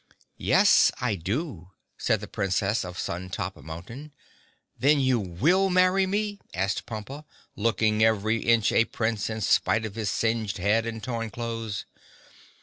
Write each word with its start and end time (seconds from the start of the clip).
"Yes, 0.39 0.91
I 0.99 1.13
do," 1.13 1.73
said 1.95 2.21
the 2.21 2.27
Princess 2.27 2.83
of 2.83 2.97
Sun 2.97 3.29
Top 3.29 3.55
Mountain. 3.57 4.11
"Then, 4.75 4.99
you 4.99 5.19
will 5.19 5.69
marry 5.69 6.07
me?" 6.07 6.39
asked 6.55 6.87
Pompa, 6.87 7.23
looking 7.55 8.03
every 8.03 8.39
inch 8.41 8.71
a 8.71 8.85
Prince 8.85 9.29
in 9.29 9.41
spite 9.41 9.85
of 9.85 9.93
his 9.93 10.09
singed 10.09 10.57
head 10.57 10.87
and 10.87 11.03
torn 11.03 11.29
clothes. 11.29 11.85